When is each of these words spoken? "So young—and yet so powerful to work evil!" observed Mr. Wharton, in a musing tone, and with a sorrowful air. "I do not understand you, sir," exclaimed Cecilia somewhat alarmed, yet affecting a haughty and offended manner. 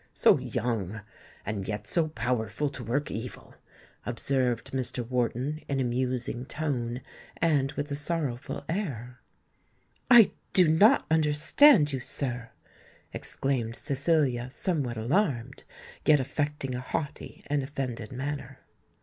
"So 0.13 0.39
young—and 0.39 1.67
yet 1.67 1.85
so 1.87 2.07
powerful 2.07 2.69
to 2.69 2.83
work 2.83 3.11
evil!" 3.11 3.53
observed 4.03 4.71
Mr. 4.71 5.07
Wharton, 5.07 5.61
in 5.67 5.79
a 5.79 5.83
musing 5.83 6.43
tone, 6.47 7.01
and 7.37 7.71
with 7.73 7.91
a 7.91 7.95
sorrowful 7.95 8.65
air. 8.67 9.19
"I 10.09 10.31
do 10.53 10.67
not 10.67 11.05
understand 11.11 11.93
you, 11.93 11.99
sir," 11.99 12.49
exclaimed 13.13 13.75
Cecilia 13.75 14.49
somewhat 14.49 14.97
alarmed, 14.97 15.65
yet 16.03 16.19
affecting 16.19 16.73
a 16.73 16.81
haughty 16.81 17.43
and 17.45 17.61
offended 17.61 18.11
manner. 18.11 18.57